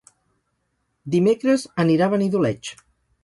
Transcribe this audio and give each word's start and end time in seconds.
Dimecres 1.17 1.67
anirà 1.83 2.09
a 2.09 2.13
Benidoleig. 2.17 2.73